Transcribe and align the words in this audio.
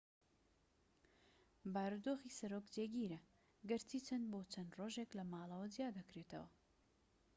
بارودۆخی 1.73 2.35
سەرۆک 2.37 2.65
جێگیرە 2.75 3.19
گەرچی 3.69 4.03
چەند 4.07 4.25
بۆ 4.31 4.39
چەند 4.53 4.71
ڕۆژێک 4.79 5.09
لەماڵەوە 5.17 5.67
جیا 5.73 5.89
دەکرێتەوە 5.97 6.49